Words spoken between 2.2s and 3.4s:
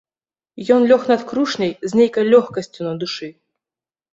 лёгкасцю на душы.